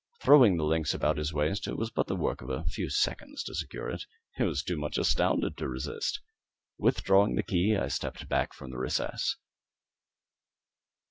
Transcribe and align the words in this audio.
Throwing 0.23 0.57
the 0.57 0.63
links 0.63 0.95
about 0.95 1.17
his 1.19 1.31
waist, 1.31 1.67
it 1.67 1.77
was 1.77 1.91
but 1.91 2.07
the 2.07 2.15
work 2.15 2.41
of 2.41 2.49
a 2.49 2.63
few 2.63 2.89
seconds 2.89 3.43
to 3.43 3.53
secure 3.53 3.87
it. 3.87 4.07
He 4.35 4.41
was 4.43 4.63
too 4.63 4.75
much 4.75 4.97
astounded 4.97 5.55
to 5.57 5.69
resist. 5.69 6.21
Withdrawing 6.79 7.35
the 7.35 7.43
key 7.43 7.77
I 7.77 7.87
stepped 7.87 8.27
back 8.27 8.51
from 8.55 8.71
the 8.71 8.79
recess. 8.79 9.35